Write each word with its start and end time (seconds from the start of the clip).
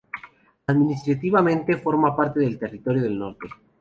Administrativamente 0.65 1.77
forma 1.77 2.15
parte 2.15 2.39
del 2.39 2.57
Territorio 2.57 3.03
del 3.03 3.19
Norte. 3.19 3.47